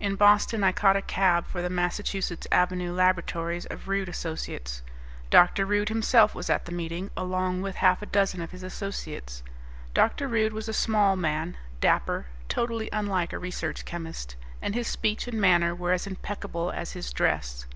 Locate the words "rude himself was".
5.66-6.48